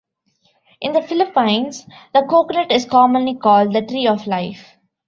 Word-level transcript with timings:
In 0.81 0.93
the 0.93 1.03
Philippines, 1.03 1.85
the 2.11 2.25
coconut 2.27 2.71
is 2.71 2.85
commonly 2.87 3.35
called 3.35 3.71
the 3.71 3.83
"tree 3.85 4.07
of 4.07 4.25
life". 4.25 4.77